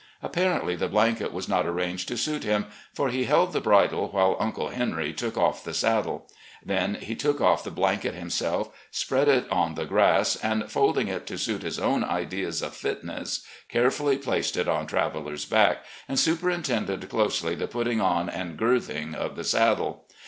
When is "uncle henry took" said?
4.39-5.37